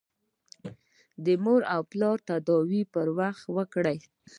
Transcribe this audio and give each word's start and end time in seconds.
د 1.25 1.27
مور 1.43 1.61
او 1.73 1.81
پلار 1.91 2.17
تداوي 2.29 2.81
پر 2.93 3.07
وخت 3.19 3.43
وکړئ. 3.55 3.97